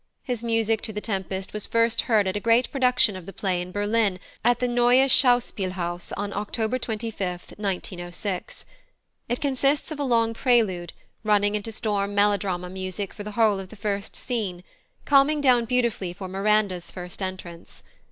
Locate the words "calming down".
15.05-15.65